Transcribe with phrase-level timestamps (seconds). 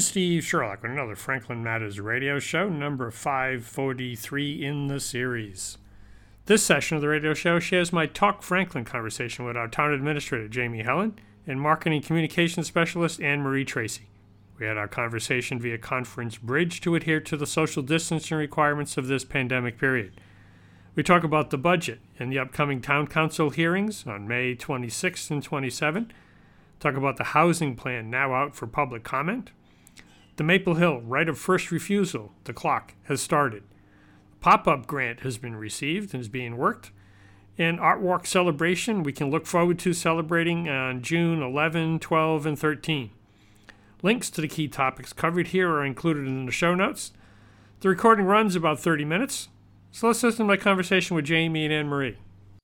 [0.00, 5.76] is Steve Sherlock with another Franklin Matters radio show, number 543 in the series.
[6.46, 10.48] This session of the radio show shares my Talk Franklin conversation with our town administrator,
[10.48, 14.08] Jamie Hellen, and marketing communications specialist, Anne Marie Tracy.
[14.58, 19.06] We had our conversation via conference bridge to adhere to the social distancing requirements of
[19.06, 20.18] this pandemic period.
[20.94, 25.46] We talk about the budget and the upcoming town council hearings on May 26th and
[25.46, 26.08] 27th.
[26.78, 29.50] Talk about the housing plan now out for public comment.
[30.40, 33.62] The Maple Hill right of first refusal, the clock has started.
[34.32, 36.92] A Pop up grant has been received and is being worked.
[37.58, 42.58] And Art Walk celebration, we can look forward to celebrating on June 11, 12, and
[42.58, 43.10] 13.
[44.02, 47.12] Links to the key topics covered here are included in the show notes.
[47.80, 49.50] The recording runs about 30 minutes,
[49.92, 52.16] so let's listen to my conversation with Jamie and Anne Marie.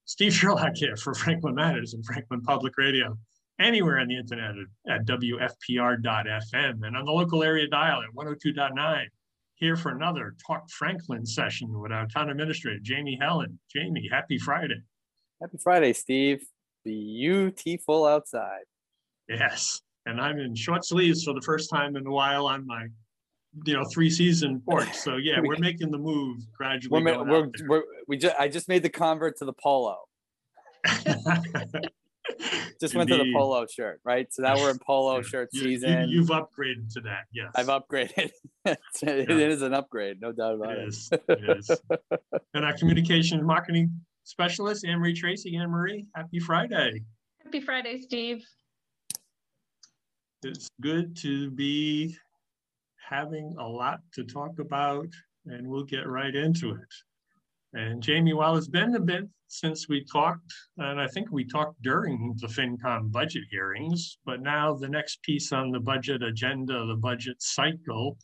[0.06, 3.19] Steve Sherlock here for Franklin Matters and Franklin Public Radio.
[3.58, 4.54] Anywhere on the internet
[4.86, 9.04] at, at WFPR.FM and on the local area dial at 102.9.
[9.54, 13.58] Here for another Talk Franklin session with our town administrator, Jamie Hellen.
[13.74, 14.82] Jamie, happy Friday.
[15.40, 16.44] Happy Friday, Steve.
[16.84, 18.64] Beautiful outside.
[19.28, 19.80] Yes.
[20.04, 22.86] And I'm in short sleeves for the first time in a while on my
[23.64, 24.92] you know three season porch.
[24.92, 27.02] So yeah, we're making the move gradually.
[27.02, 29.96] We're, we're, we're, we just I just made the convert to the polo.
[32.80, 34.32] just went to the polo shirt, right?
[34.32, 36.08] So now we're in polo shirt you, season.
[36.08, 37.52] You, have upgraded to that, yes.
[37.55, 38.30] I've upgraded.
[38.64, 39.36] it yeah.
[39.36, 40.78] is an upgrade, no doubt about it.
[40.78, 41.10] It is.
[41.28, 41.70] It is.
[42.54, 43.91] and our communication marketing
[44.24, 45.56] specialist, Anne Marie Tracy.
[45.56, 47.03] Anne Marie, happy Friday.
[47.42, 48.44] Happy Friday, Steve.
[50.43, 52.16] It's good to be
[53.08, 55.08] having a lot to talk about,
[55.47, 56.94] and we'll get right into it.
[57.76, 61.82] And Jamie, while it's been a bit since we talked, and I think we talked
[61.82, 66.97] during the FinCom budget hearings, but now the next piece on the budget agenda, the
[66.97, 68.16] budget cycle,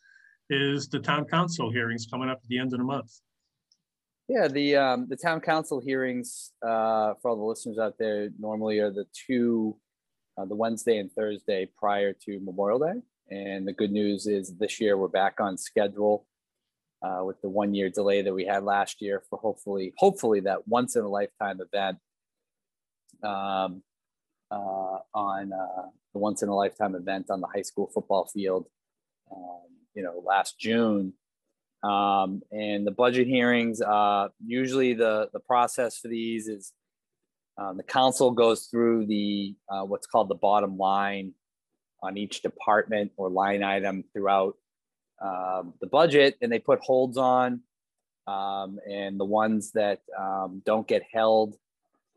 [0.48, 3.12] is the town council hearings coming up at the end of the month.
[4.26, 8.78] Yeah, the um, the town council hearings uh, for all the listeners out there normally
[8.78, 9.76] are the two,
[10.38, 13.02] uh, the Wednesday and Thursday prior to Memorial Day.
[13.30, 16.26] And the good news is this year we're back on schedule
[17.02, 20.66] uh, with the one year delay that we had last year for hopefully, hopefully that
[20.68, 21.98] once in a lifetime event
[23.22, 23.82] um,
[24.50, 28.66] uh, on uh, the once in a lifetime event on the high school football field,
[29.34, 29.62] um,
[29.94, 31.14] you know, last June.
[31.82, 36.72] Um, and the budget hearings, uh, usually the, the process for these is
[37.58, 41.34] um, the council goes through the uh, what's called the bottom line
[42.02, 44.56] on each department or line item throughout
[45.22, 47.60] um, the budget and they put holds on
[48.26, 51.56] um, and the ones that um, don't get held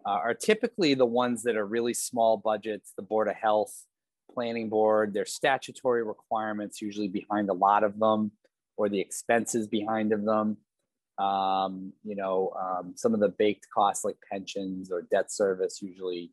[0.06, 3.86] uh, are typically the ones that are really small budgets the board of health
[4.34, 8.32] planning board their statutory requirements usually behind a lot of them
[8.78, 10.58] or the expenses behind of them.
[11.18, 16.32] Um, you know um, some of the baked costs like pensions or debt service usually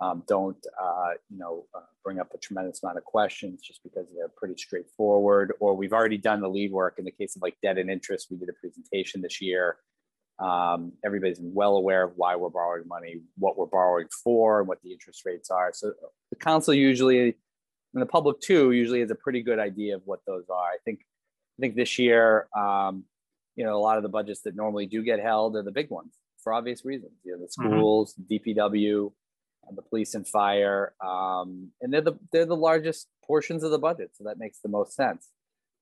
[0.00, 4.06] um, don't uh, you know uh, bring up a tremendous amount of questions just because
[4.14, 7.56] they're pretty straightforward or we've already done the lead work in the case of like
[7.62, 9.76] debt and interest we did a presentation this year
[10.40, 14.82] um, everybody's well aware of why we're borrowing money what we're borrowing for and what
[14.82, 15.92] the interest rates are so
[16.30, 17.36] the council usually
[17.94, 20.76] and the public too usually has a pretty good idea of what those are i
[20.84, 23.04] think i think this year um,
[23.54, 25.88] you know a lot of the budgets that normally do get held are the big
[25.90, 27.78] ones for obvious reasons you know the mm-hmm.
[27.78, 28.50] schools mm-hmm.
[28.50, 29.12] dpw
[29.72, 34.10] the police and fire, um, and they're the they're the largest portions of the budget,
[34.14, 35.28] so that makes the most sense.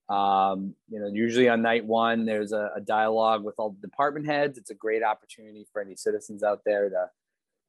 [0.09, 4.27] Um, you know, usually on night one, there's a, a, dialogue with all the department
[4.27, 4.59] heads.
[4.59, 7.11] It's a great opportunity for any citizens out there to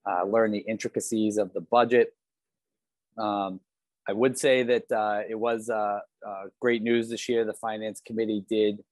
[0.10, 2.14] uh, learn the intricacies of the budget.
[3.18, 3.62] Um,
[4.08, 7.46] I would say that uh, it was uh, uh great news this year.
[7.46, 8.84] The finance committee did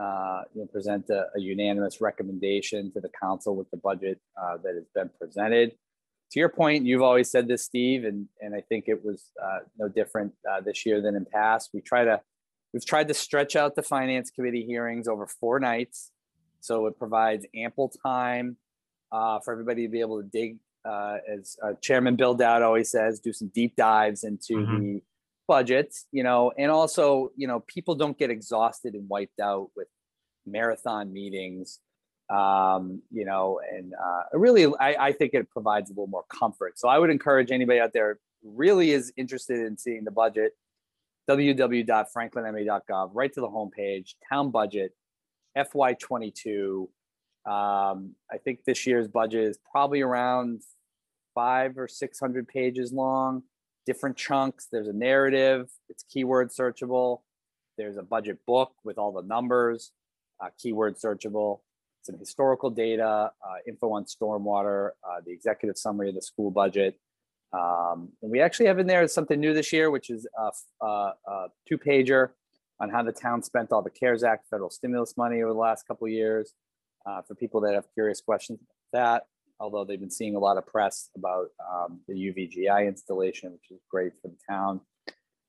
[0.00, 4.56] uh, you know, present a, a, unanimous recommendation to the council with the budget uh,
[4.62, 5.72] that has been presented
[6.34, 9.60] to your point, you've always said this, Steve, and and I think it was uh,
[9.78, 11.70] no different uh, this year than in past.
[11.72, 12.20] We try to
[12.72, 16.10] we've tried to stretch out the finance committee hearings over four nights,
[16.58, 18.56] so it provides ample time
[19.12, 22.90] uh, for everybody to be able to dig, uh, as uh, Chairman Bill Dowd always
[22.90, 24.80] says, do some deep dives into mm-hmm.
[24.80, 25.02] the
[25.46, 26.06] budgets.
[26.10, 29.86] You know, and also you know people don't get exhausted and wiped out with
[30.44, 31.78] marathon meetings
[32.30, 36.78] um, you know, and uh, really, I, I think it provides a little more comfort.
[36.78, 40.52] So I would encourage anybody out there really is interested in seeing the budget,
[41.28, 44.92] www.franklinma.gov, right to the homepage, town budget,
[45.56, 46.88] FY22.
[47.46, 50.62] Um, I think this year's budget is probably around
[51.34, 53.42] five or 600 pages long.
[53.86, 54.66] different chunks.
[54.72, 57.20] There's a narrative, it's keyword searchable.
[57.76, 59.92] There's a budget book with all the numbers,
[60.42, 61.60] uh, keyword searchable,
[62.04, 66.98] some historical data, uh, info on stormwater, uh, the executive summary of the school budget.
[67.52, 71.12] Um, and we actually have in there something new this year, which is a, a,
[71.26, 72.30] a two pager
[72.80, 75.86] on how the town spent all the CARES Act federal stimulus money over the last
[75.86, 76.52] couple of years.
[77.06, 79.26] Uh, for people that have curious questions about that,
[79.60, 83.80] although they've been seeing a lot of press about um, the UVGI installation, which is
[83.90, 84.80] great for the town.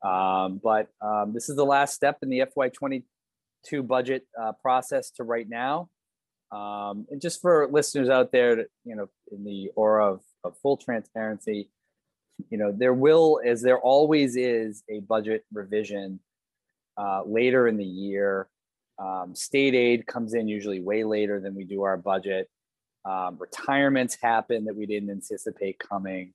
[0.04, 5.24] Um, but um, this is the last step in the FY22 budget uh, process to
[5.24, 5.90] right now.
[6.56, 10.78] Um, and just for listeners out there, you know, in the aura of, of full
[10.78, 11.70] transparency,
[12.50, 16.20] you know, there will, as there always is, a budget revision
[16.98, 18.48] uh, later in the year.
[18.98, 22.50] Um, state aid comes in usually way later than we do our budget.
[23.04, 26.34] Um, retirements happen that we didn't anticipate coming.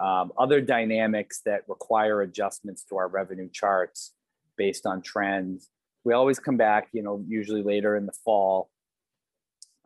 [0.00, 4.12] Um, other dynamics that require adjustments to our revenue charts
[4.56, 5.68] based on trends.
[6.04, 8.70] We always come back, you know, usually later in the fall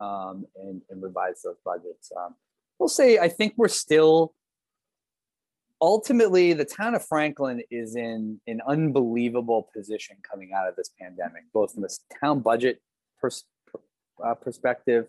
[0.03, 2.11] um, and, and revise those budgets.
[2.17, 2.35] Um,
[2.79, 4.33] we'll say, I think we're still
[5.81, 11.43] ultimately the town of Franklin is in an unbelievable position coming out of this pandemic,
[11.53, 11.89] both from a
[12.21, 12.81] town budget
[13.19, 13.45] pers-
[14.23, 15.07] uh, perspective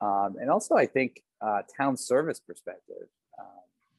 [0.00, 3.08] um, and also I think uh, town service perspective.
[3.38, 3.46] Um,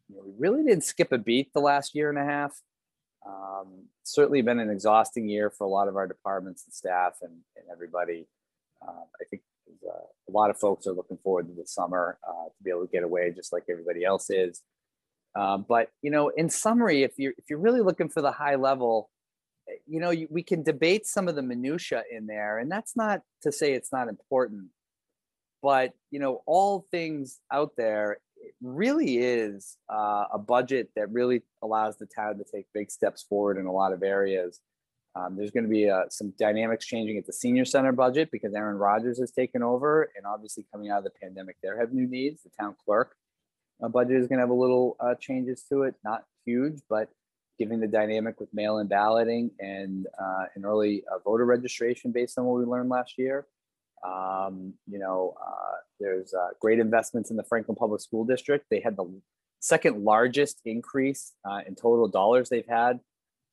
[0.10, 2.60] you know, we really didn't skip a beat the last year and a half.
[3.26, 7.34] Um, certainly been an exhausting year for a lot of our departments and staff and,
[7.56, 8.28] and everybody.
[8.82, 9.44] Uh, I think
[9.88, 12.86] uh, a lot of folks are looking forward to the summer uh, to be able
[12.86, 14.62] to get away just like everybody else is.
[15.36, 18.56] Um, but you know, in summary, if you're if you're really looking for the high
[18.56, 19.10] level,
[19.70, 22.96] eh, you know, you, we can debate some of the minutia in there, and that's
[22.96, 24.68] not to say it's not important.
[25.62, 31.44] But you know, all things out there, it really is uh, a budget that really
[31.62, 34.60] allows the town to take big steps forward in a lot of areas.
[35.16, 38.54] Um, there's going to be uh, some dynamics changing at the senior center budget because
[38.54, 42.08] Erin Rogers has taken over, and obviously coming out of the pandemic, there have new
[42.08, 42.44] needs.
[42.44, 43.16] The town clerk
[43.84, 47.10] uh, budget is going to have a little uh, changes to it, not huge, but
[47.58, 52.46] giving the dynamic with mail-in balloting and uh, an early uh, voter registration based on
[52.46, 53.48] what we learned last year.
[54.06, 58.66] Um, you know, uh, there's great investments in the Franklin Public School District.
[58.70, 59.20] They had the
[59.60, 61.34] second largest increase
[61.68, 63.02] in total dollars they've had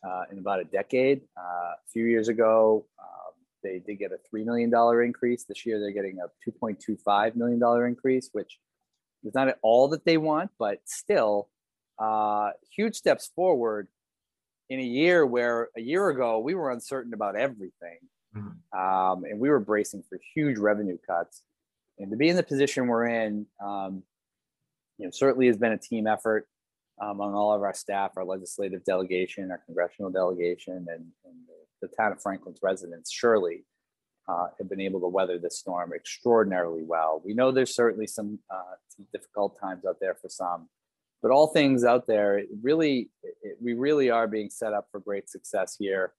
[0.06, 1.22] uh, in about a decade.
[1.36, 3.32] Uh, a few years ago, um,
[3.62, 4.72] they did get a $3 million
[5.04, 5.44] increase.
[5.44, 8.58] This year, they're getting a $2.25 million increase, which
[9.24, 11.48] is not at all that they want, but still
[11.98, 13.88] uh, huge steps forward
[14.68, 17.98] in a year where a year ago we were uncertain about everything.
[18.36, 18.78] Mm-hmm.
[18.78, 21.42] Um, and we were bracing for huge revenue cuts.
[21.98, 24.02] And to be in the position we're in, um,
[24.98, 26.46] you know, certainly has been a team effort
[27.00, 31.34] among all of our staff, our legislative delegation, our congressional delegation, and, and
[31.80, 33.64] the, the, town of Franklin's residents surely
[34.28, 37.22] uh, have been able to weather this storm extraordinarily well.
[37.24, 40.68] We know there's certainly some, uh, some difficult times out there for some,
[41.22, 43.10] but all things out there, it really,
[43.42, 46.14] it, we really are being set up for great success here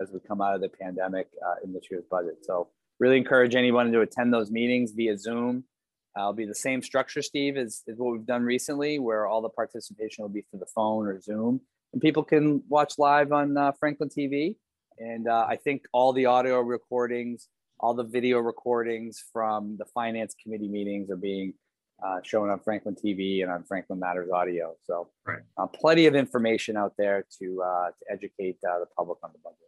[0.00, 2.38] as we come out of the pandemic uh, in this year's budget.
[2.42, 2.68] So
[3.00, 5.64] really encourage anyone to attend those meetings via Zoom.
[6.18, 9.40] Uh, it'll be the same structure, Steve, as, as what we've done recently, where all
[9.40, 11.60] the participation will be through the phone or Zoom.
[11.92, 14.56] And people can watch live on uh, Franklin TV.
[14.98, 17.48] And uh, I think all the audio recordings,
[17.78, 21.54] all the video recordings from the finance committee meetings are being
[22.04, 24.74] uh, shown on Franklin TV and on Franklin Matters Audio.
[24.84, 25.38] So, right.
[25.56, 29.38] uh, plenty of information out there to uh, to educate uh, the public on the
[29.42, 29.58] budget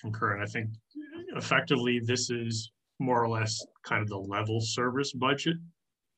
[0.00, 0.34] concur.
[0.34, 0.70] And I think
[1.36, 5.56] effectively this is more or less kind of the level service budget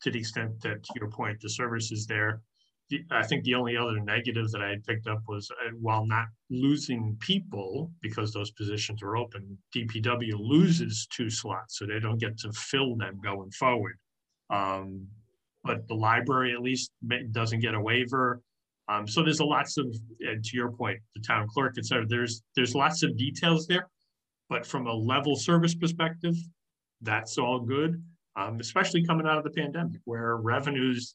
[0.03, 2.41] to the extent that, to your point, the service is there.
[2.91, 6.07] The, I think the only other negative that I had picked up was uh, while
[6.07, 12.19] not losing people because those positions are open, DPW loses two slots, so they don't
[12.19, 13.99] get to fill them going forward.
[14.51, 15.09] Um,
[15.65, 16.93] but the library at least
[17.33, 18.41] doesn't get a waiver.
[18.89, 19.87] Um, so there's a lots of,
[20.21, 23.89] and to your point, the town clerk, et cetera, there's, there's lots of details there.
[24.49, 26.37] But from a level service perspective,
[27.03, 28.01] that's all good,
[28.37, 31.15] um, especially coming out of the pandemic where revenues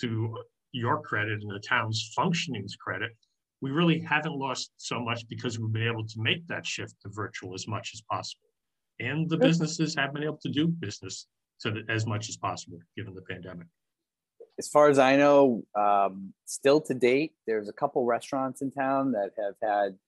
[0.00, 0.38] to
[0.72, 3.10] your credit and the town's functioning's credit,
[3.60, 7.08] we really haven't lost so much because we've been able to make that shift to
[7.10, 8.48] virtual as much as possible.
[9.00, 11.26] And the businesses have been able to do business
[11.60, 13.66] to the, as much as possible given the pandemic
[14.58, 19.12] as far as I know, um, still to date, there's a couple restaurants in town
[19.12, 19.98] that have had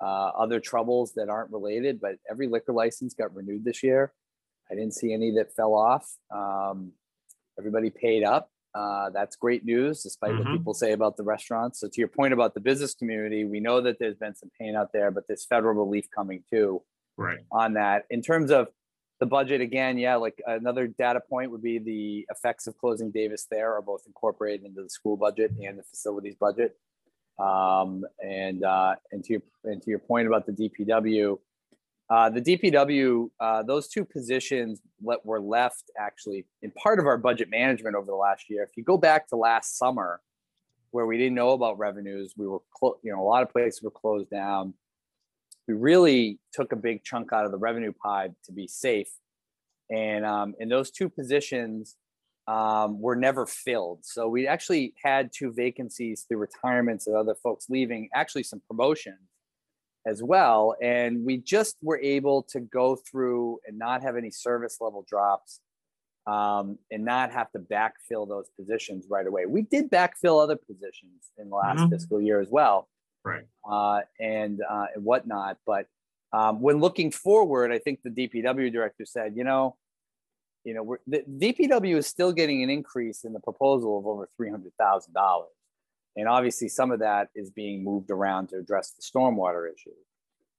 [0.00, 4.12] uh, other troubles that aren't related, but every liquor license got renewed this year.
[4.70, 6.16] I didn't see any that fell off.
[6.30, 6.92] Um,
[7.58, 8.50] everybody paid up.
[8.74, 10.52] Uh, that's great news, despite what Mhm.
[10.52, 11.80] people say about the restaurants.
[11.80, 14.76] So to your point about the business community, we know that there's been some pain
[14.76, 16.82] out there, but there's federal relief coming too
[17.16, 17.40] Right.
[17.50, 18.04] on that.
[18.10, 18.68] In terms of
[19.20, 23.46] the budget, again, yeah, like another data point would be the effects of closing Davis
[23.46, 26.78] there are both incorporated into the school budget and the facilities budget.
[27.38, 31.40] Um, and uh, and to your and to your point about the DPW,
[32.10, 37.18] uh, the DPW, uh, those two positions let, were left actually in part of our
[37.18, 38.62] budget management over the last year.
[38.62, 40.20] If you go back to last summer,
[40.90, 43.82] where we didn't know about revenues, we were, clo- you know, a lot of places
[43.82, 44.72] were closed down.
[45.66, 49.10] We really took a big chunk out of the revenue pie to be safe,
[49.90, 51.96] and um, and those two positions
[52.46, 53.98] um, were never filled.
[54.02, 59.18] So we actually had two vacancies through retirements and other folks leaving, actually some promotions
[60.06, 60.74] as well.
[60.80, 65.60] And we just were able to go through and not have any service level drops
[66.26, 69.46] um, and not have to backfill those positions right away.
[69.46, 71.90] We did backfill other positions in the last Mhm.
[71.90, 72.88] fiscal year as well.
[73.24, 73.46] Right.
[73.68, 75.58] Uh, and, uh, and whatnot.
[75.66, 75.86] But
[76.32, 79.76] um, when looking forward, I think the DPW director said, you know,
[80.64, 84.28] you know, we're, the DPW is still getting an increase in the proposal of over
[84.36, 85.48] three hundred thousand dollars,
[86.18, 89.94] and obviously some of that is being moved around to address the stormwater issue.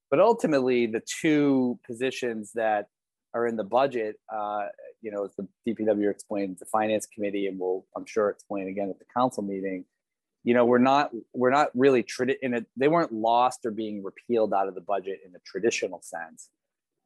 [0.09, 2.87] But ultimately, the two positions that
[3.35, 4.67] are in the budget, uh,
[5.01, 8.89] you know, as the DPW explained, the finance committee, and will I'm sure explain again
[8.89, 9.85] at the council meeting.
[10.43, 12.05] You know, we're not we're not really
[12.41, 12.65] in it.
[12.75, 16.49] They weren't lost or being repealed out of the budget in the traditional sense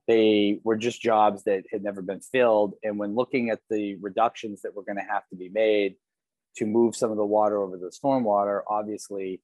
[0.07, 2.73] they were just jobs that had never been filled.
[2.83, 5.95] And when looking at the reductions that were going to have to be made
[6.55, 9.41] to move some of the water over the stormwater, obviously,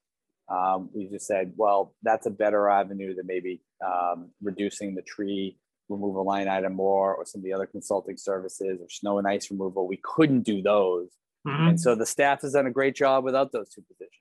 [0.49, 5.57] um, we just said, well, that's a better avenue than maybe um, reducing the tree
[5.89, 9.49] removal line item more or some of the other consulting services or snow and ice
[9.51, 9.87] removal.
[9.87, 11.09] We couldn't do those.
[11.47, 11.69] Mhm.
[11.69, 14.13] And so the staff has done a great job without those two positions.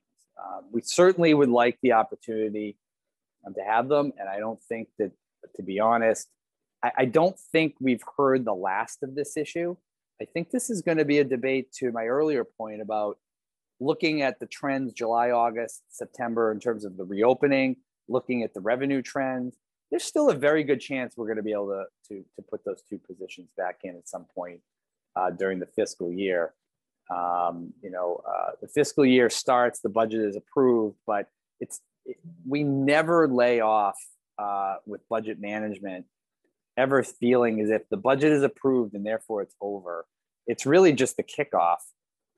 [0.42, 2.78] Um, we certainly would like the opportunity
[3.44, 4.12] um, to have them.
[4.18, 5.12] And I don't think that,
[5.56, 6.28] to be honest,
[6.82, 9.76] I, I don't think we've heard the last of this issue.
[10.20, 13.18] I think this is going to be a debate to my earlier point about
[13.80, 17.76] looking at the trends July, August, September in terms of the reopening,
[18.08, 19.56] looking at the revenue trends.
[19.90, 22.64] There's still a very good chance we're going to be able to, to, to put
[22.64, 24.60] those two positions back in at some point
[25.16, 26.52] uh, during the fiscal year.
[27.10, 31.28] Um, you know, uh, the fiscal year starts, the budget is approved, but
[31.60, 33.96] it's it, we never lay off
[34.38, 36.04] uh, with budget management
[36.78, 40.06] ever feeling as if the budget is approved and therefore it's over.
[40.46, 41.78] It's really just the kickoff,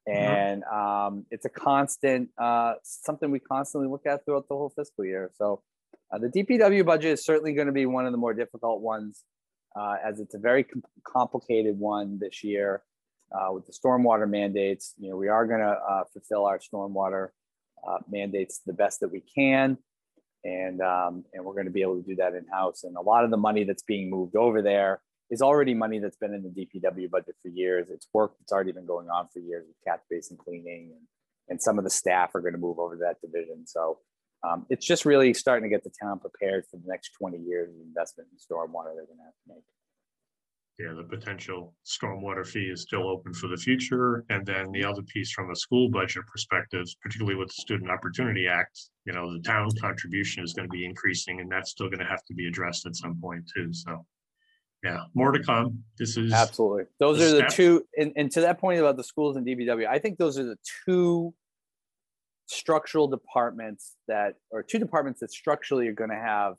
[0.06, 5.04] and um, it's a constant uh, something we constantly look at throughout the whole fiscal
[5.04, 5.30] year.
[5.36, 5.62] So
[6.12, 9.22] uh, the DPW budget is certainly going to be one of the more difficult ones,
[9.76, 12.82] uh, as it's a very com- complicated one this year
[13.32, 14.94] uh, with the stormwater mandates.
[14.98, 17.28] You know, we are going to uh, fulfill our stormwater
[17.86, 19.78] uh, mandates the best that we can,
[20.44, 22.84] and um, and we're going to be able to do that in house.
[22.84, 26.16] And a lot of the money that's being moved over there is already money that's
[26.16, 27.88] been in the DPW budget for years.
[27.90, 31.06] It's work that's already been going on for years with catch basin cleaning, and
[31.48, 33.66] and some of the staff are going to move over to that division.
[33.66, 33.98] So.
[34.42, 37.68] Um, it's just really starting to get the town prepared for the next 20 years
[37.68, 39.64] of investment in stormwater they're going to have to make.
[40.80, 44.24] Yeah, the potential stormwater fee is still open for the future.
[44.30, 48.46] And then the other piece from a school budget perspective, particularly with the Student Opportunity
[48.48, 51.98] Act, you know, the town contribution is going to be increasing and that's still going
[51.98, 53.70] to have to be addressed at some point too.
[53.74, 54.06] So,
[54.82, 55.80] yeah, more to come.
[55.98, 56.84] This is Absolutely.
[56.98, 59.86] Those are the staff- two, and, and to that point about the schools and DPW,
[59.86, 60.56] I think those are the
[60.86, 61.34] two
[62.46, 66.54] structural departments that, or two departments that structurally are going to have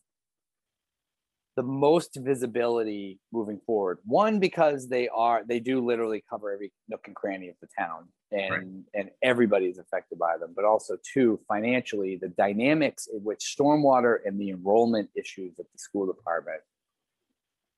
[1.55, 3.99] the most visibility moving forward.
[4.05, 8.09] One, because they are, they do literally cover every nook and cranny of the town
[8.31, 10.53] and, and everybody's affected by them.
[10.55, 15.77] But also two, financially, the dynamics in which stormwater and the enrollment issues that the
[15.77, 16.61] school department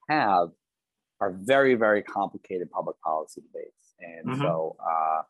[0.09, 0.51] have
[1.21, 3.95] are very, very complicated public policy debates.
[3.99, 4.33] And Mhm.
[4.33, 5.23] so uh,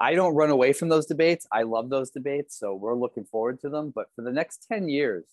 [0.00, 1.46] I don't run away from those debates.
[1.52, 2.58] I love those debates.
[2.58, 3.92] So we're looking forward to them.
[3.94, 5.24] But for the next 10 years,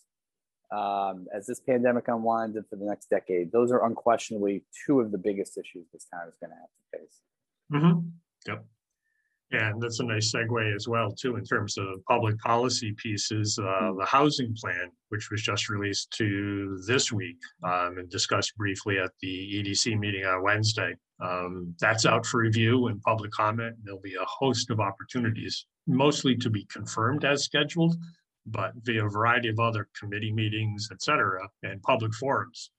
[0.71, 5.11] um, as this pandemic unwinds and for the next decade, those are unquestionably two of
[5.11, 7.21] the biggest issues this town is going to have to face.
[7.73, 8.07] Mm-hmm.
[8.47, 8.65] Yep.
[9.51, 13.91] And that's a nice segue as well, too, in terms of public policy pieces, uh,
[13.97, 19.11] the housing plan, which was just released to this week um, and discussed briefly at
[19.21, 20.95] the EDC meeting on Wednesday.
[21.23, 23.75] Um, that's out for review and public comment.
[23.83, 27.95] There'll be a host of opportunities, mostly to be confirmed as scheduled,
[28.45, 32.71] but via a variety of other committee meetings, et cetera, and public forums.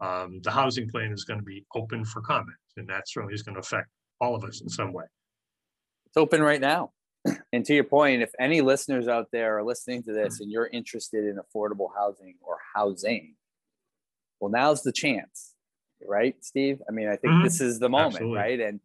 [0.00, 3.42] Um, the housing plan is going to be open for comment, and that certainly is
[3.42, 3.88] going to affect
[4.20, 5.04] all of us in some way.
[6.06, 6.92] It's open right now.
[7.52, 10.66] And to your point, if any listeners out there are listening to this and you're
[10.66, 13.36] interested in affordable housing or housing,
[14.40, 15.54] well, now's the chance,
[16.04, 16.82] right, Steve?
[16.88, 17.44] I mean, I think Mhm.
[17.44, 18.38] this is the moment, Absolutely.
[18.38, 18.60] right?
[18.60, 18.80] And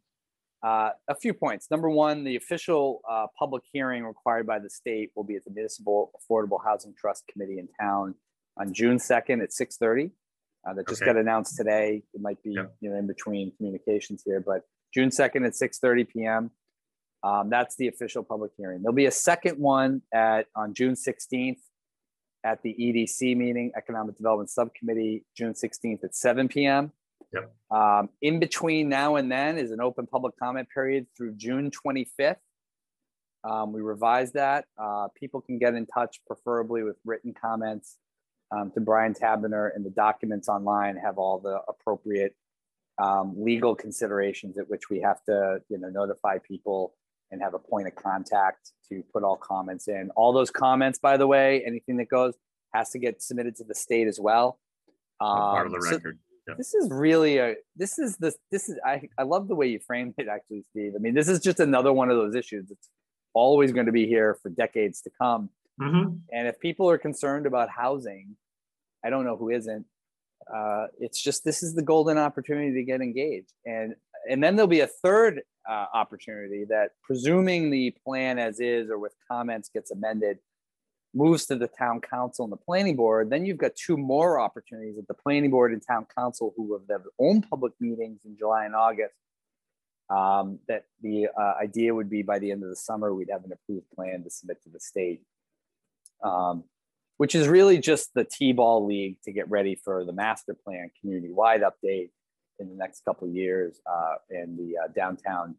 [0.64, 1.70] uh, a few points.
[1.70, 5.52] Number one, the official uh, public hearing required by the state will be at the
[5.52, 8.16] Municipal Affordable Housing Trust Committee in town
[8.58, 10.12] on June 2nd at 6:30.
[10.68, 11.12] Uh, that just Okay.
[11.14, 12.04] got announced today.
[12.14, 16.52] It might be you know in between communications here, but June 2nd at 6:30 p.m.
[17.24, 18.82] Um, that's the official public hearing.
[18.82, 21.60] There'll be a second one at on June 16th
[22.44, 26.92] at the EDC meeting, Economic Development Subcommittee, June 16th at 7 p.m.
[27.34, 27.54] Yep.
[27.72, 32.38] Um, in between now and then is an open public comment period through June 25th.
[33.44, 34.66] Um, we revised that.
[34.78, 37.98] Uh, people can get in touch, preferably with written comments
[38.52, 42.36] um, to Bryan Taberner, and the documents online have all the appropriate
[42.98, 46.94] um, legal considerations at which we have to, you know, notify people
[47.32, 50.10] and have a point of contact to put all comments in.
[50.16, 52.34] All those comments, by the way, anything that goes
[52.74, 54.60] has to get submitted to the state as well.
[55.20, 56.00] Part of Um, the so
[56.48, 56.60] record.
[56.60, 59.80] this is really a this is the this is I, I love the way you
[59.80, 62.90] framed it actually steve i mean this is just another one of those issues it's
[63.34, 65.50] always going to be here for decades to come
[65.80, 66.22] Mhm.
[66.32, 68.36] and if people are concerned about housing
[69.06, 69.86] i don't know who isn't
[70.56, 73.94] uh, it's just this is the golden opportunity to get engaged and
[74.30, 78.98] and then there'll be a third uh, opportunity that presuming the plan as is or
[78.98, 80.40] with comments gets amended
[81.14, 84.98] moves to the town council and the planning board then you've got two more opportunities
[84.98, 88.66] at the planning board and town council who have their own public meetings in july
[88.66, 89.14] and august
[90.10, 93.44] um, that the uh, idea would be by the end of the summer we'd have
[93.44, 95.22] an approved plan to submit to the state
[96.24, 96.64] um,
[97.18, 101.62] which is really just the T-ball league to get ready for the master plan community-wide
[101.62, 102.10] update
[102.60, 105.56] in the next couple of years uh, and the uh, downtown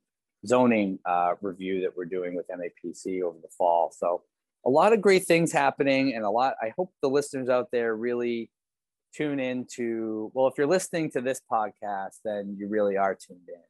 [0.47, 3.93] zoning uh, review that we're doing with MAPC over the fall.
[3.97, 4.23] So
[4.67, 7.95] a lot of great things happening and a lot, I hope the listeners out there
[7.95, 8.51] really
[9.15, 13.49] tune in to well, if you're listening to this podcast, then you really are tuned
[13.49, 13.61] in.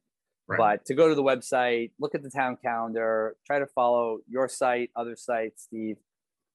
[0.47, 0.57] Right.
[0.57, 4.49] But to go to the website, look at the town calendar, try to follow your
[4.49, 5.97] site, other sites, Steve.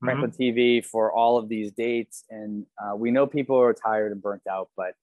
[0.05, 2.25] Franklin TV for all of these dates.
[2.31, 4.95] And uh, we know people are tired and burnt out, but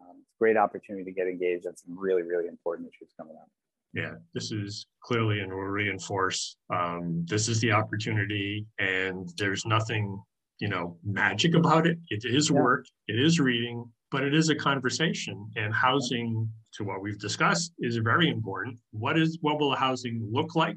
[0.00, 3.34] um, it's a great opportunity to get engaged on some really, really important issues coming
[3.36, 3.48] up.
[3.92, 10.20] Yeah, this is clearly and will reinforce, um, this is the opportunity and there's nothing,
[10.58, 11.98] you know, magic about it.
[12.10, 17.00] It is work, it is reading, but it is a conversation and housing to what
[17.00, 18.78] we've discussed is very important.
[18.90, 20.76] What is, what will housing look like?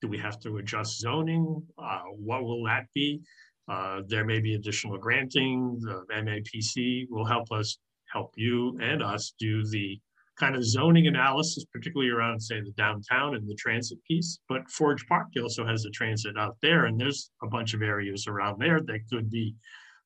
[0.00, 1.62] Do we have to adjust zoning?
[1.76, 3.20] Uh, what will that be?
[3.68, 5.78] Uh, there may be additional granting.
[5.80, 7.78] The MAPC will help us,
[8.12, 10.00] help you and us do the
[10.38, 14.38] kind of zoning analysis, particularly around, say, the downtown and the transit piece.
[14.48, 18.26] But Forge Park also has a transit out there, and there's a bunch of areas
[18.26, 19.54] around there that could be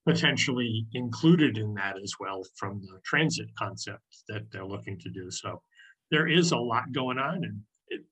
[0.06, 5.30] potentially included in that as well from the transit concept that they're looking to do.
[5.30, 5.62] So
[6.10, 7.60] there is a lot going on, and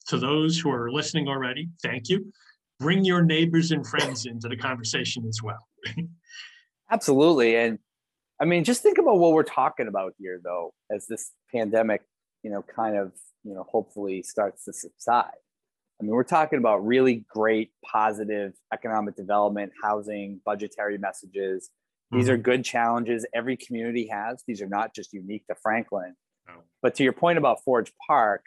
[0.09, 2.33] to those who are listening already, thank you.
[2.79, 5.69] Bring your neighbors and friends into the conversation as well.
[6.91, 7.57] Absolutely.
[7.57, 7.79] And
[8.41, 12.03] I mean, just think about what we're talking about here, though, as this pandemic,
[12.43, 13.13] you know, kind of,
[13.45, 15.41] you know, hopefully starts to subside.
[16.01, 21.71] I mean, we're talking about really great, positive economic development, housing, budgetary messages.
[22.13, 24.43] These are good challenges every community has.
[24.45, 26.17] These are not just unique to Franklin.
[26.49, 26.55] No.
[26.83, 28.43] But to your point about Forge Park,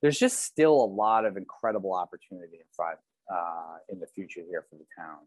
[0.00, 2.98] there's just still a lot of incredible opportunity in front
[3.30, 5.18] uh, in the future here for the town.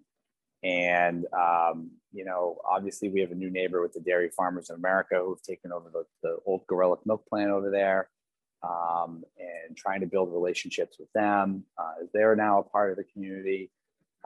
[0.63, 4.75] And, um, you know, obviously we have a new neighbor with the Dairy Farmers in
[4.75, 8.09] America who've taken over the, the old Garelick Milk Plant over there
[8.63, 11.63] um, and trying to build relationships with them.
[11.77, 13.71] Uh, they're now a part of the community.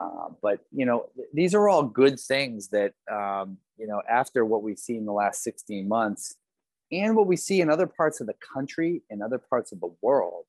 [0.00, 4.44] Uh, but, you know, th- these are all good things that, um, you know, after
[4.44, 6.34] what we've seen the last 16 months
[6.90, 9.94] and what we see in other parts of the country and other parts of the
[10.02, 10.44] world,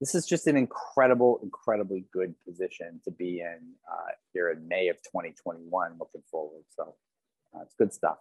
[0.00, 3.58] this is just an incredible, incredibly good position to be in
[3.90, 6.62] uh, here in May of 2021, looking forward.
[6.68, 6.94] So
[7.54, 8.18] uh, it's good stuff.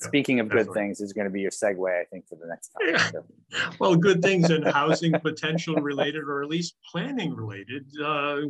[0.00, 2.46] Yeah, Speaking of good things, is going to be your segue, I think, to the
[2.46, 3.20] next Yeah.
[3.78, 7.84] Well, good things in housing potential related, or at least planning related.
[8.02, 8.40] Uh,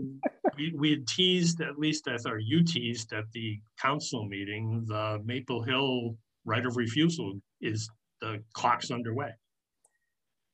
[0.57, 5.21] we, we had teased, at least I thought you teased at the council meeting, the
[5.25, 7.89] Maple Hill right of refusal is,
[8.21, 9.31] the clock's underway.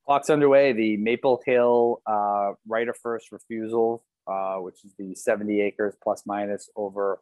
[0.08, 0.72] Clock's underway.
[0.72, 6.22] The Maple Hill uh, right of first refusal, uh, which is the 70 acres plus
[6.24, 7.20] minus over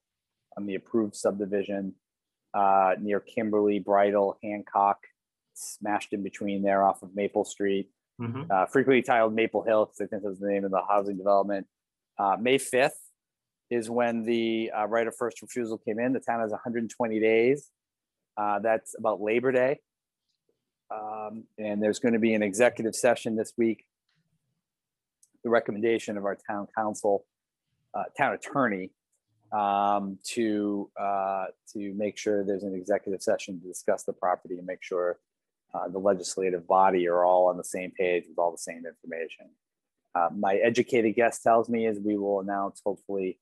[0.57, 1.95] on the approved subdivision
[2.55, 4.99] uh, near Kimberly, Bridle, Hancock,
[5.55, 7.91] smashed in between there off of Maple Street.
[8.21, 8.51] Mhm.
[8.51, 11.67] uh, frequently titled Maple Hill, because I think that's the name of the housing development.
[12.19, 12.99] Uh, May fifth
[13.69, 16.15] is when the uh, right of first refusal came in.
[16.15, 17.69] The town has 120 days.
[18.39, 19.81] Uh, that's about Labor Day.
[20.91, 23.85] Um, and there's going to be an executive session this week.
[25.45, 27.25] The recommendation of our town council,
[27.95, 28.91] uh, town attorney,
[29.53, 34.67] um, to uh, to make sure there's an executive session to discuss the property and
[34.67, 35.19] make sure
[35.75, 39.47] uh, the legislative body are all on the same page with all the same information.
[40.15, 43.39] Uh, my educated guess tells me is we will announce hopefully,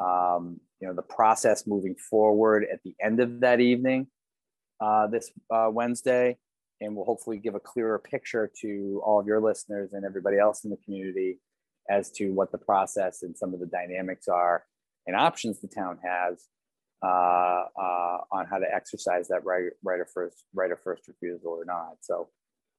[0.00, 4.08] um, you know, the process moving forward at the end of that evening,
[4.80, 6.36] uh, this uh, Wednesday,
[6.80, 10.64] and we'll hopefully give a clearer picture to all of your listeners and everybody else
[10.64, 11.40] in the community
[11.90, 14.64] as to what the process and some of the dynamics are
[15.06, 16.46] and options the town has
[17.02, 21.50] uh, uh, on how to exercise that right, right of first, right of first refusal
[21.52, 21.96] or not.
[22.00, 22.28] So,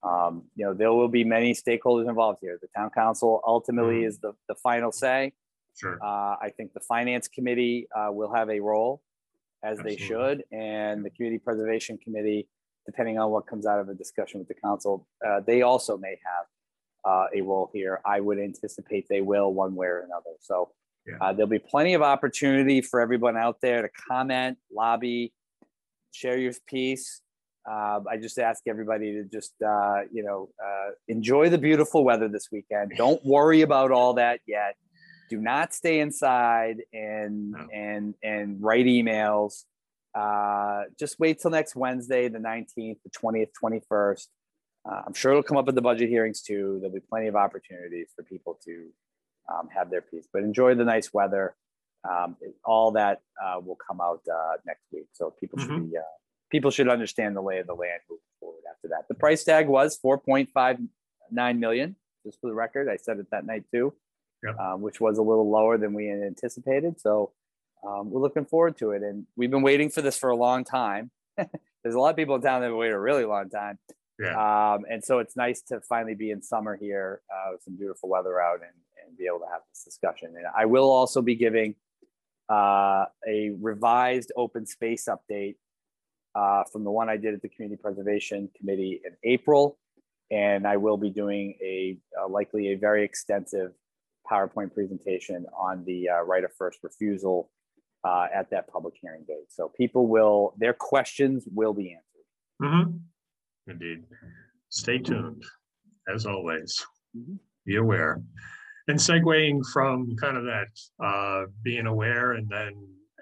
[0.04, 2.58] um, you know, there will be many stakeholders involved here.
[2.62, 4.08] The town council ultimately Mhm.
[4.08, 5.34] is the, the final say.
[5.76, 5.98] Sure.
[6.04, 9.02] Uh, I think the finance committee uh, will have a role,
[9.64, 12.48] as they should, and the community preservation committee,
[12.90, 14.92] depending on what comes out of a discussion with the council,
[15.28, 16.46] uh, they also may have
[17.10, 17.96] uh, a role here.
[18.16, 20.34] I would anticipate they will, one way or another.
[20.50, 20.56] So
[21.22, 25.34] uh, there'll be plenty of opportunity for everyone out there to comment, lobby,
[26.12, 27.22] share your piece.
[27.70, 32.28] Uh, I just ask everybody to just, uh, you know, uh, enjoy the beautiful weather
[32.28, 32.94] this weekend.
[32.98, 34.76] Don't worry about all that yet.
[35.30, 37.68] Do not stay inside and No.
[37.86, 39.54] and and write emails.
[40.16, 44.28] Uh, just wait till next Wednesday, the 19th, the 20th, 21st.
[44.90, 46.78] Uh, I'm sure it'll come up at the budget hearings too.
[46.82, 48.88] There'll be plenty of opportunities for people to
[49.54, 51.56] um, have their piece, but enjoy the nice weather.
[52.10, 55.08] Um, it- all that uh, will come out uh, next week.
[55.14, 56.02] So people should be, uh,
[56.52, 59.08] people should understand the lay of the land moving forward after that.
[59.10, 61.96] The price tag was 4.59 million,
[62.26, 62.88] just for the record.
[62.90, 63.94] I said it that night too,
[64.44, 64.58] Yep.
[64.60, 67.00] um, which was a little lower than we had anticipated.
[67.02, 67.34] So
[67.86, 69.04] um, we're looking forward to it.
[69.04, 71.12] And we've been waiting for this for a long time.
[71.38, 73.80] There's a lot of people in town that have waited a really long time.
[74.20, 74.74] Yeah.
[74.74, 78.10] Um, and so it's nice to finally be in summer here uh, with some beautiful
[78.10, 78.72] weather out and,
[79.08, 80.34] and be able to have this discussion.
[80.36, 81.76] And I will also be giving
[82.50, 85.56] uh, a revised open space update
[86.36, 89.78] uh, from the one I did at the Community Preservation Committee in April.
[90.32, 93.72] And I will be doing a uh, likely a very extensive
[94.30, 97.50] PowerPoint presentation on the uh, right of first refusal
[98.04, 99.50] uh, at that public hearing date.
[99.50, 102.06] So people will, their questions will be answered.
[102.62, 103.00] Mhm.
[103.68, 104.06] Indeed.
[104.70, 105.44] Stay tuned,
[106.14, 106.86] as always.
[107.16, 107.40] Mhm.
[107.66, 108.22] Be aware.
[108.88, 110.68] And segueing from kind of that,
[111.04, 112.74] uh, being aware and then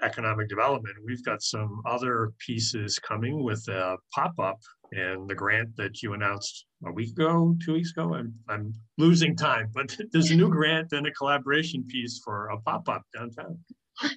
[0.02, 4.60] economic development, we've got some other pieces coming with a pop-up
[4.94, 8.14] and the grant that you announced a week ago, two weeks ago.
[8.14, 12.60] I'm, I'm losing time, but there's a new grant and a collaboration piece for a
[12.62, 13.60] pop-up downtown.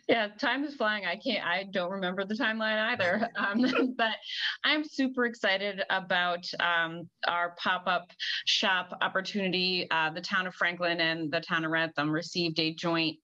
[0.08, 1.06] Yeah, time is flying.
[1.06, 3.28] I can't, I don't remember the timeline either.
[3.40, 4.16] Um, but
[4.64, 8.10] I'm super excited about um, our pop-up
[8.44, 9.86] shop opportunity.
[9.90, 13.16] Uh, the town of Franklin and the town of Wrentham received a joint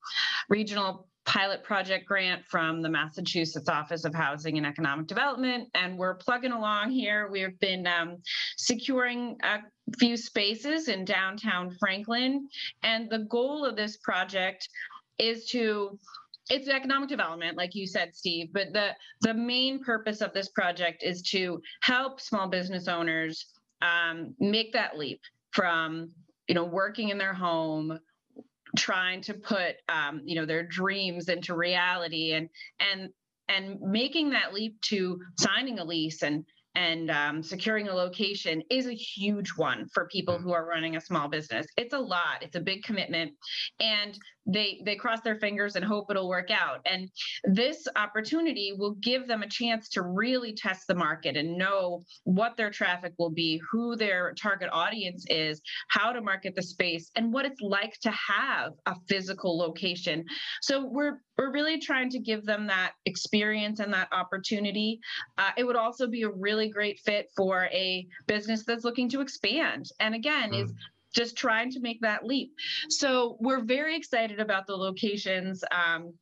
[0.49, 5.69] regional pilot project grant from the Massachusetts Office of Housing and Economic Development.
[5.75, 7.29] And we're plugging along here.
[7.31, 8.19] We've been um,
[8.57, 9.59] securing a
[9.99, 12.49] few spaces in downtown Franklin.
[12.83, 14.69] And the goal of this project
[15.19, 15.99] is to
[16.51, 18.91] it's economic development like you said steve but the
[19.23, 23.47] the main purpose of this project is to help small business owners
[23.83, 26.11] um, make that leap from
[26.49, 27.99] you know working in their home
[28.77, 32.49] trying to put um, you know their dreams into reality and
[32.81, 33.11] and
[33.49, 38.87] and making that leap to signing a lease and and um, securing a location is
[38.87, 41.67] a huge one for people who are running a small business.
[41.79, 42.43] It's a lot.
[42.43, 43.33] It's a big commitment.
[43.81, 46.81] And they they cross their fingers and hope it'll work out.
[46.87, 47.11] And
[47.45, 52.57] this opportunity will give them a chance to really test the market and know what
[52.57, 57.33] their traffic will be who their target audience is how to market the space and
[57.33, 60.25] what it's like to have a physical location.
[60.63, 65.01] So we're we're really trying to give them that experience and that opportunity.
[65.39, 69.21] Uh, it would also be a really great fit for a business that's looking to
[69.21, 69.87] expand.
[70.01, 70.73] And again is
[71.17, 72.53] just trying to make that leap.
[72.89, 75.65] So we're very excited about the locations.
[75.73, 76.13] Um,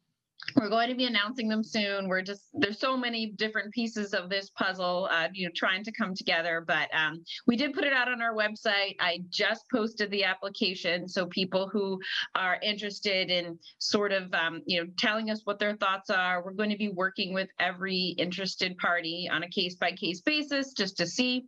[0.56, 2.08] we're going to be announcing them soon.
[2.08, 5.92] We're just there's so many different pieces of this puzzle, uh, you know, trying to
[5.92, 6.62] come together.
[6.66, 8.96] But um, we did put it out on our website.
[9.00, 11.98] I just posted the application, so people who
[12.34, 16.44] are interested in sort of um, you know telling us what their thoughts are.
[16.44, 20.72] We're going to be working with every interested party on a case by case basis
[20.72, 21.44] just to see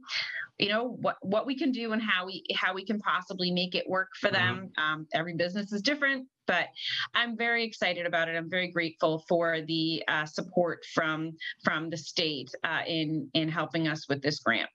[0.59, 3.75] you know what what we can do and how we how we can possibly make
[3.75, 4.71] it work for them.
[4.79, 6.69] Um, every business is different but
[7.15, 8.37] i'm very excited about it.
[8.37, 11.33] I'm very grateful for the uh, support from
[11.65, 14.71] from the state uh, in in helping us with this grant.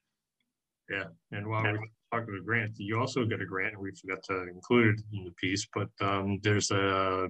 [0.90, 1.78] Yeah, and while we're
[2.12, 5.24] talking about grant, you also get a grant, and we forgot to include it in
[5.24, 7.28] the piece, but um, there's a,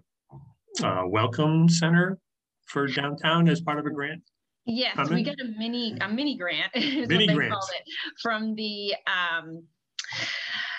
[0.82, 2.18] a welcome center
[2.66, 4.22] for downtown as part of a grant.
[4.64, 7.52] Yes, we got a mini, a mini grant is Mini what they grant.
[7.52, 9.64] called it, from the um,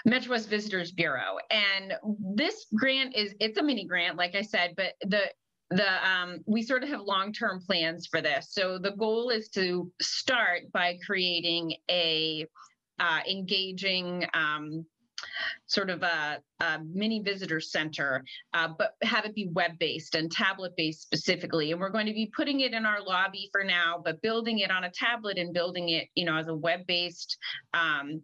[0.05, 1.37] Metro West Visitors Bureau.
[1.51, 1.93] And
[2.35, 5.23] this grant is, it's a mini grant, like I said, but the
[5.69, 8.49] the um, we sort of have long-term plans for this.
[8.51, 12.45] So the goal is to start by creating a
[12.99, 14.85] uh, engaging um,
[15.67, 21.01] sort of a, a mini visitor center uh, but have it be web-based and tablet-based
[21.01, 21.71] specifically.
[21.71, 24.71] And we're going to be putting it in our lobby for now, but building it
[24.71, 27.37] on a tablet and building it, you know, as a web-based
[27.73, 28.21] um,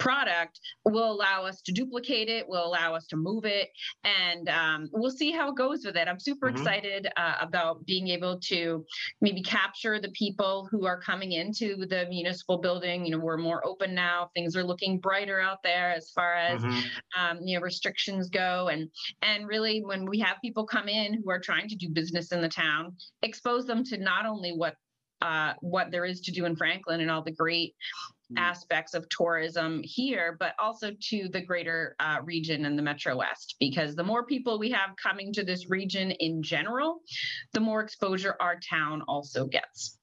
[0.00, 3.68] product will allow us to duplicate it, will allow us to move it,
[4.04, 6.08] and um, we'll see how it goes with it.
[6.08, 6.56] I'm super Mhm.
[6.56, 8.84] excited uh, about being able to
[9.20, 13.04] maybe capture the people who are coming into the municipal building.
[13.04, 14.30] You know, we're more open now.
[14.34, 16.84] Things are looking brighter out there as far as Mhm.
[17.16, 18.90] um, you know restrictions go and
[19.22, 22.40] and really when we have people come in who are trying to do business in
[22.40, 24.76] the town expose them to not only what
[25.22, 27.74] uh, what there is to do in franklin and all the great.
[28.36, 33.56] Aspects of tourism here but also to the greater uh, region and the metro west
[33.58, 37.00] because the more people we have coming to this region in general
[37.52, 39.98] the more exposure our town also gets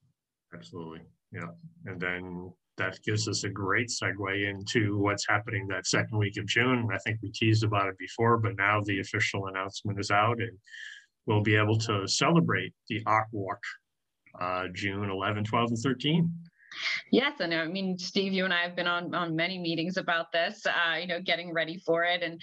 [0.53, 1.49] Absolutely, yeah.
[1.85, 6.45] And then that gives us a great segue into what's happening that second week of
[6.45, 6.87] June.
[6.93, 10.57] I think we teased about it before, but now the official announcement is out and
[11.25, 13.59] we'll be able to celebrate the Art Walk
[14.39, 16.31] uh, June 11, 12, and 13.
[17.11, 20.31] Yes, and I mean, Steve, you and I have been on on many meetings about
[20.31, 20.65] this.
[20.65, 22.41] Uh, you know, getting ready for it, and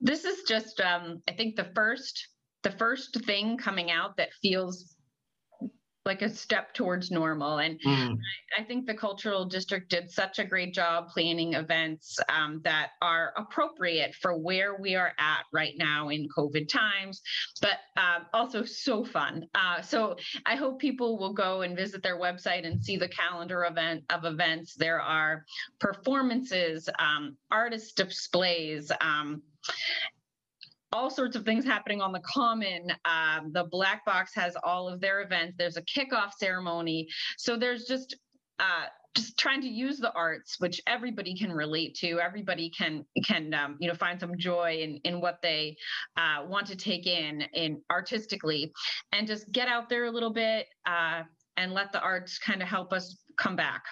[0.00, 2.28] this is just, um, I think, the first
[2.62, 4.96] the first thing coming out that feels
[6.04, 7.58] like a step towards normal.
[7.58, 8.18] And Mm,
[8.58, 13.32] I think the cultural district did such a great job planning events um, that are
[13.36, 17.20] appropriate for where we are at right now in COVID times,
[17.60, 19.46] but um, also so fun.
[19.54, 23.64] Uh, so I hope people will go and visit their website and see the calendar
[23.64, 24.74] event of events.
[24.74, 25.44] There are
[25.78, 28.92] performances, um, artist displays.
[30.92, 32.90] All sorts of things happening on the common.
[33.04, 35.54] Um, the Black Box has all of their events.
[35.56, 37.06] There's a kickoff ceremony.
[37.38, 38.16] So there's just
[38.58, 42.20] uh, just trying to use the arts, which everybody can relate to.
[42.20, 45.76] Everybody can can um, you know find some joy in in what they
[46.16, 48.72] uh, want to take in in artistically,
[49.12, 51.22] and just get out there a little bit uh,
[51.56, 53.82] and let the arts kind of help us come back.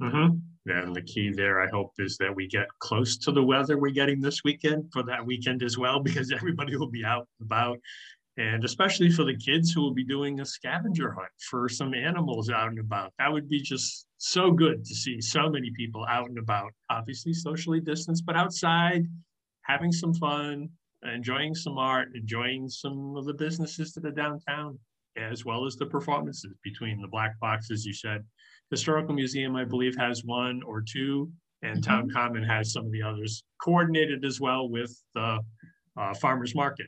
[0.00, 0.40] Mhm.
[0.66, 3.90] And the key there, I hope, is that we get close to the weather we're
[3.90, 7.78] getting this weekend for that weekend as well, because everybody will be out and about.
[8.36, 12.50] And especially for the kids who will be doing a scavenger hunt for some animals
[12.50, 13.12] out and about.
[13.18, 17.32] That would be just so good to see so many people out and about, obviously
[17.32, 19.06] socially distanced, but outside,
[19.62, 20.68] having some fun,
[21.02, 24.78] enjoying some art, enjoying some of the businesses that are downtown,
[25.18, 28.24] as well as the performances between the black boxes, you said.
[28.70, 31.30] Historical Museum, I believe, has one or two,
[31.62, 35.40] and Town Common has some of the others coordinated as well with the
[35.96, 36.86] uh, farmers market.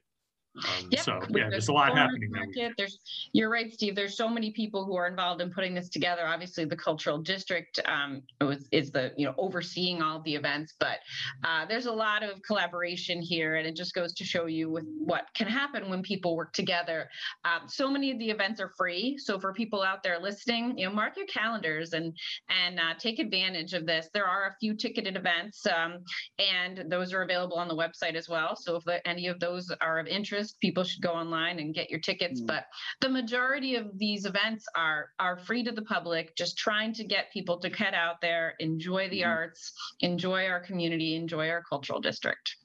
[0.56, 2.98] Um, Yep, So, yeah, the there's a lot happening market, There's,
[3.32, 3.94] you're right, Steve.
[3.94, 6.26] There's so many people who are involved in putting this together.
[6.26, 10.98] Obviously, the cultural district um, was, is the you know overseeing all the events, but
[11.44, 14.84] uh, there's a lot of collaboration here, and it just goes to show you with
[14.98, 17.08] what can happen when people work together.
[17.44, 20.86] Um, so many of the events are free, so for people out there listening, you
[20.86, 22.12] know, mark your calendars and
[22.48, 24.08] and uh, take advantage of this.
[24.12, 25.98] There are a few ticketed events, um,
[26.40, 28.56] and those are available on the website as well.
[28.56, 31.90] So if the, any of those are of interest, people should go online and get
[31.90, 32.40] your tickets.
[32.40, 32.46] Mm.
[32.46, 32.66] But
[33.00, 36.36] the majority of these events are are free to the public.
[36.36, 39.28] Just trying to get people to get out there, enjoy the Mhm.
[39.28, 42.56] arts, enjoy our community, enjoy our cultural district.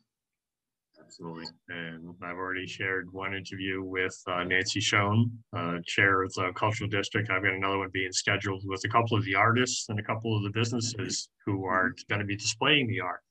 [1.05, 1.45] Absolutely.
[1.69, 6.89] And I've already shared one interview with uh, Nancy Schoen, uh, Chair of the Cultural
[6.89, 7.29] District.
[7.29, 10.35] I've got another one being scheduled with a couple of the artists and a couple
[10.35, 13.21] of the businesses who are going to be displaying the art.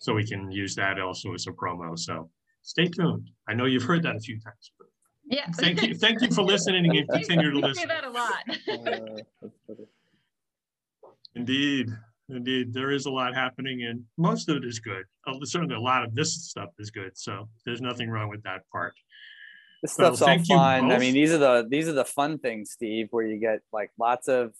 [0.00, 1.98] So we can use that also as a promo.
[1.98, 2.30] So
[2.62, 3.28] stay tuned.
[3.48, 4.72] I know you've heard that a few times.
[4.78, 4.88] but
[5.24, 5.46] Yeah.
[5.56, 7.88] Thank you, thank you for listening and continue to You say listen.
[7.88, 8.42] that a lot.
[8.68, 9.86] Uh, that's funny.
[11.36, 11.88] Indeed,
[12.28, 15.04] indeed, there is a lot happening and most of it is good.
[15.26, 18.62] Uh, Certainly a lot of this stuff is good, so there's nothing wrong with that
[18.72, 18.94] part.
[19.82, 20.90] This Well, stuff's all thank you fun.
[20.92, 23.90] I mean, these are the these are the fun things, Steve, where you get like
[23.98, 24.52] lots of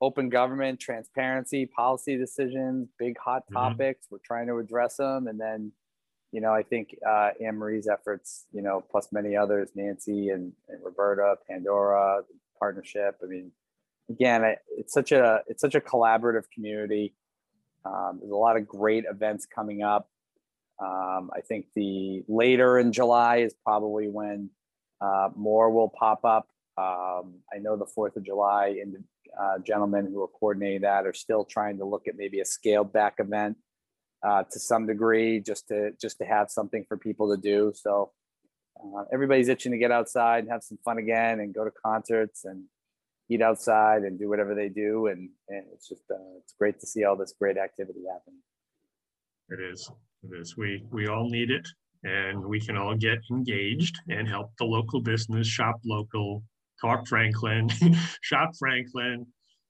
[0.00, 3.54] open government, transparency, policy decisions, big hot Mhm.
[3.54, 4.06] topics.
[4.10, 5.72] We're trying to address them, and then,
[6.32, 10.52] you know, I think uh, Anne Marie's efforts, you know, plus many others, Nancy and,
[10.68, 12.22] and Roberta, Pandora
[12.58, 13.16] partnership.
[13.22, 13.52] I mean,
[14.10, 17.14] again, it's such a it's such a collaborative community.
[17.84, 20.08] Um, there's a lot of great events coming up.
[20.82, 24.50] Um, I think the later in July is probably when
[25.00, 26.48] uh, more will pop up.
[26.76, 29.02] Um, I know the Fourth of July and
[29.38, 32.92] uh, gentlemen who are coordinating that are still trying to look at maybe a scaled
[32.92, 33.56] back event
[34.26, 37.72] uh, to some degree, just to just to have something for people to do.
[37.74, 38.10] So
[38.80, 42.44] uh, everybody's itching to get outside and have some fun again, and go to concerts
[42.44, 42.64] and
[43.28, 45.06] eat outside and do whatever they do.
[45.06, 48.40] And, and it's just uh, it's great to see all this great activity happening.
[49.48, 49.90] It is,
[50.22, 50.56] it is.
[50.56, 51.66] We, we all need it
[52.04, 56.42] and we can all get engaged and help the local business, shop local,
[56.80, 57.68] talk Franklin,
[58.22, 59.26] shop Franklin.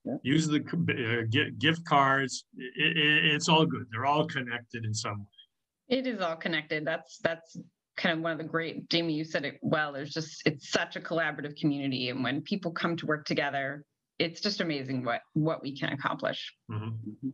[0.06, 0.14] Yeah.
[0.22, 2.44] Use the uh, gi- gift cards.
[2.56, 3.86] It, it, it's all good.
[3.90, 5.98] They're all connected in some way.
[5.98, 6.84] It is all connected.
[6.84, 7.56] That's that's
[7.96, 9.92] kind of one of the great Jamie, you said it well.
[9.92, 12.10] There's just it's such a collaborative community.
[12.10, 13.84] And when people come to work together,
[14.18, 16.54] it's just amazing what what we can accomplish.
[16.70, 16.98] Mhm.
[17.24, 17.32] Mhm.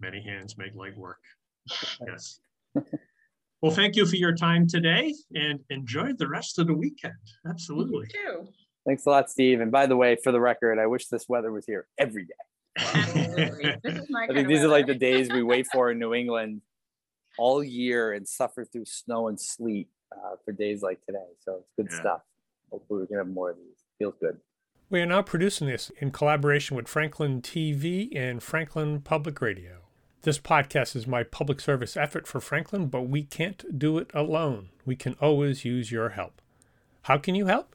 [0.00, 1.20] Many hands make light work.
[2.06, 2.40] Yes.
[3.62, 7.14] Well, thank you for your time today and enjoy the rest of the weekend.
[7.48, 8.06] Absolutely.
[8.06, 8.46] too.
[8.86, 9.60] Thanks a lot, Steve.
[9.60, 12.32] And by the way, for the record, I wish this weather was here every day.
[12.78, 13.74] Absolutely.
[13.82, 15.98] This is my I think of these are like the days we wait for in
[15.98, 16.62] New England
[17.38, 21.26] all year and suffer through snow and sleet uh, for days like today.
[21.40, 22.00] So it's good Yeah.
[22.00, 22.20] stuff.
[22.70, 23.84] Hopefully, we can have more of these.
[23.98, 24.38] Feels good.
[24.88, 29.78] We are now producing this in collaboration with Franklin TV and Franklin Public Radio.
[30.22, 34.70] This podcast is my public service effort for Franklin, but we can't do it alone.
[34.84, 36.40] We can always use your help.
[37.02, 37.74] How can you help?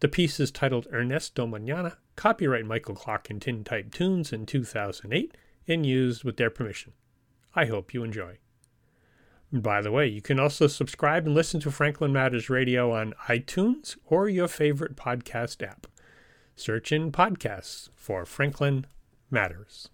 [0.00, 5.86] The piece is titled Ernesto Manana, copyright Michael Clark and Tintype Tunes in 2008, and
[5.86, 6.92] used with their permission.
[7.54, 8.38] I hope you enjoy.
[9.52, 13.96] By the way, you can also subscribe and listen to Franklin Matters Radio on iTunes
[14.04, 15.86] or your favorite podcast app.
[16.56, 18.86] Search in podcasts for Franklin
[19.30, 19.90] Matters.